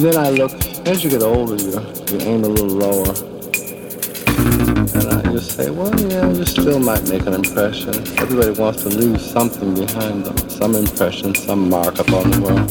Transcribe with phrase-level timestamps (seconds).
[0.00, 0.52] then I look,
[0.86, 3.12] as you get older, you, you aim a little lower.
[4.94, 7.94] And I just say, well, yeah, you still might make an impression.
[8.18, 12.68] Everybody wants to leave something behind them, some impression, some mark upon the world.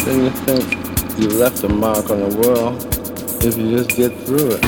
[0.00, 2.84] Then you think you left a mark on the world
[3.44, 4.64] if you just get through it.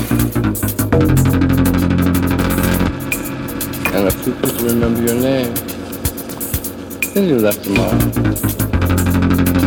[3.93, 5.55] And if people remember your name,
[7.13, 9.66] then you left a mark.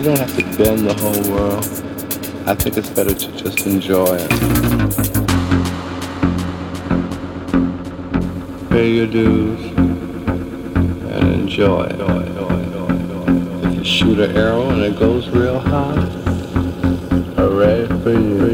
[0.00, 1.62] You don't have to bend the whole world.
[2.48, 4.30] I think it's better to just enjoy it.
[8.70, 12.00] Pay your dues and enjoy it.
[13.66, 16.00] If you shoot an arrow and it goes real high,
[17.36, 18.49] hooray for you.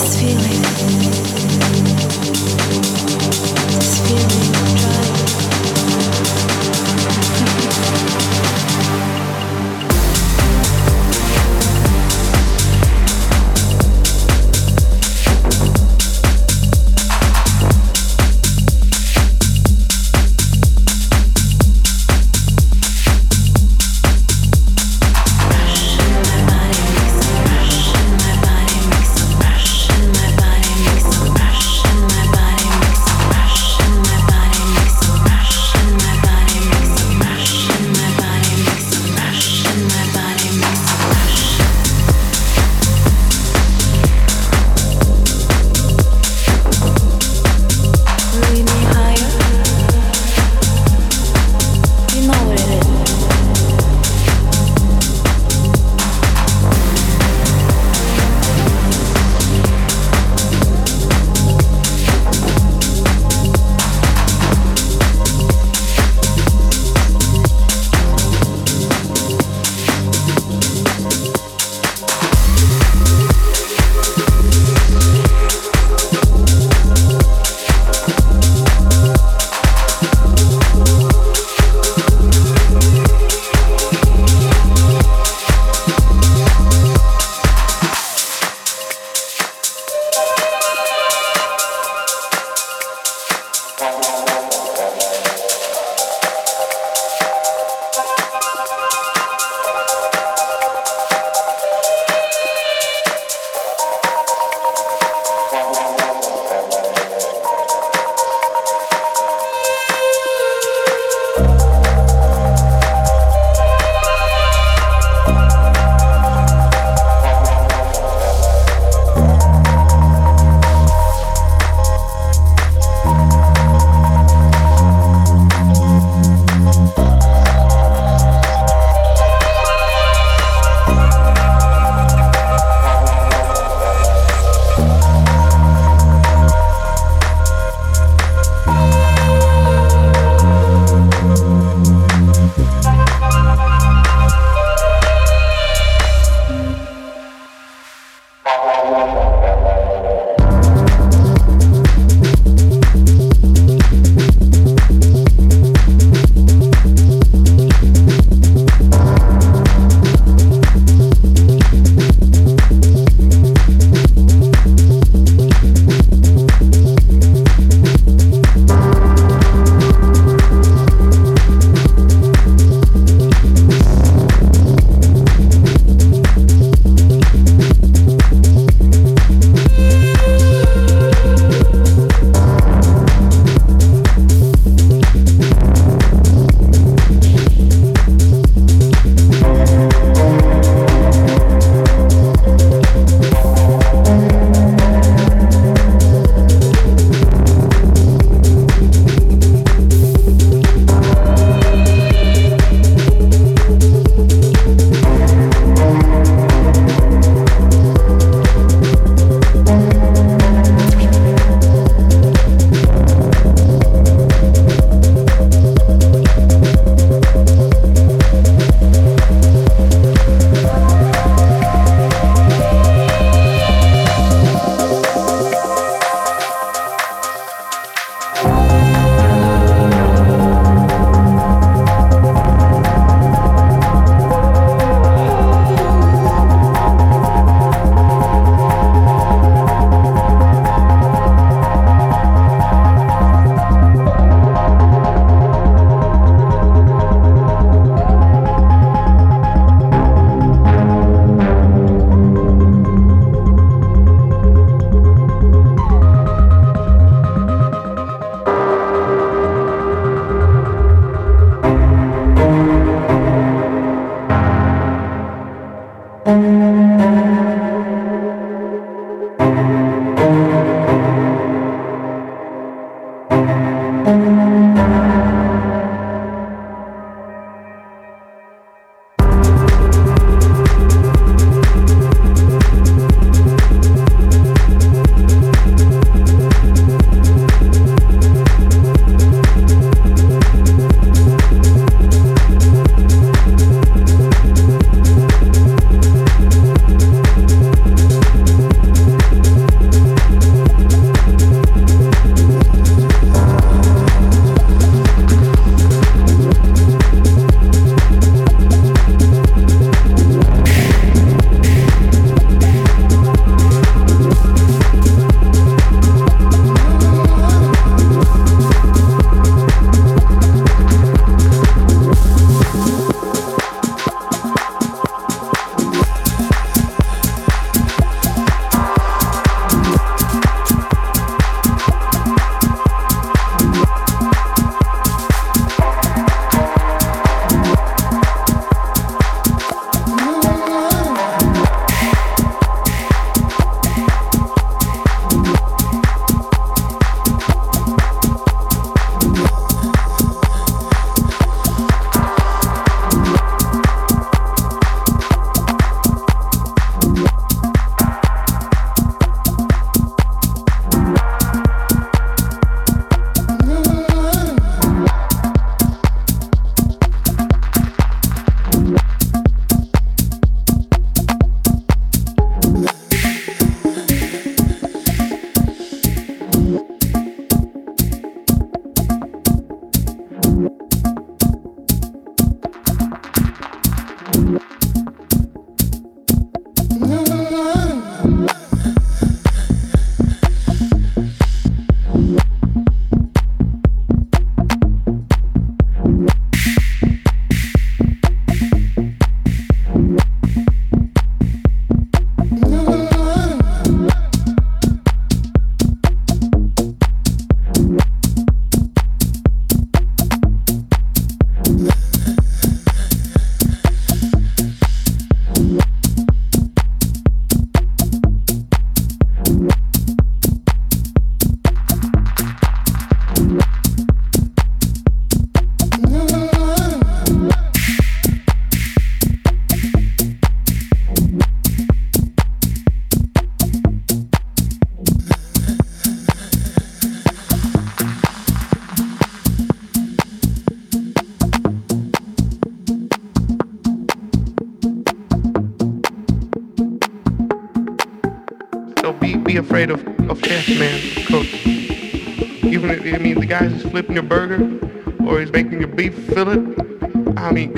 [0.00, 0.63] My body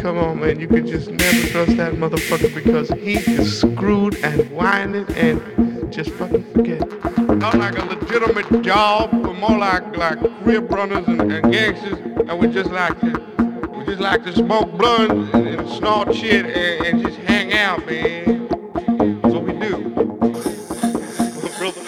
[0.06, 0.60] come on, man.
[0.60, 6.10] You can just never trust that motherfucker because he is screwed and whining and just
[6.10, 6.80] fucking forget.
[7.18, 12.38] Not like a legitimate job, but more like like crib runners and, and gangsters, and
[12.38, 13.20] we just like to
[13.76, 17.84] we just like to smoke blunt and, and snort shit and, and just hang out,
[17.84, 18.46] man.
[19.22, 19.90] That's what we do,
[21.58, 21.82] brother.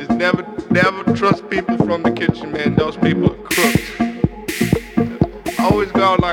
[0.00, 2.74] Just never never trust people from the kitchen, man.
[2.74, 3.45] Those people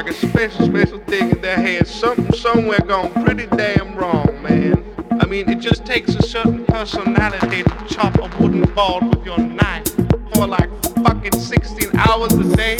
[0.03, 1.87] like a special, special thing in their head.
[1.87, 4.83] Something somewhere gone pretty damn wrong, man.
[5.11, 9.37] I mean, it just takes a certain personality to chop a wooden board with your
[9.37, 9.87] knife
[10.33, 10.69] for like
[11.05, 12.77] fucking 16 hours a day.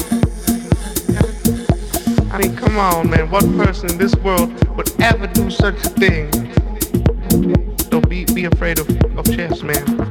[2.32, 3.30] I mean, come on, man.
[3.30, 6.30] What person in this world would ever do such a thing?
[7.90, 10.03] Don't be be afraid of, of chefs, man.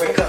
[0.00, 0.27] wake up.